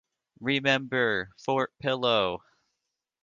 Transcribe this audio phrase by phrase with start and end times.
[0.39, 2.41] Remember Fort Pillow!